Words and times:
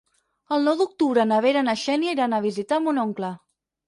El 0.55 0.63
nou 0.67 0.77
d'octubre 0.77 1.25
na 1.31 1.37
Vera 1.45 1.61
i 1.65 1.67
na 1.67 1.75
Xènia 1.81 2.15
iran 2.15 2.33
a 2.33 2.39
visitar 2.47 2.81
mon 2.87 3.03
oncle. 3.03 3.31